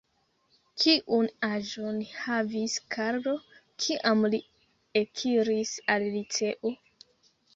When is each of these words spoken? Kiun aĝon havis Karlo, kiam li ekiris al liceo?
Kiun 0.83 1.27
aĝon 1.47 1.99
havis 2.13 2.77
Karlo, 2.95 3.35
kiam 3.85 4.25
li 4.35 4.39
ekiris 5.03 5.75
al 5.97 6.09
liceo? 6.17 6.75